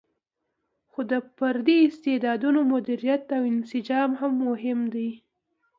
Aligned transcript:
خو 0.91 0.99
د 1.11 1.13
فردي 1.37 1.77
استعدادونو 1.89 2.59
مدیریت 2.73 3.23
او 3.37 3.41
انسجام 3.53 4.11
هم 4.19 4.31
مهم 4.47 4.79
دی. 4.93 5.09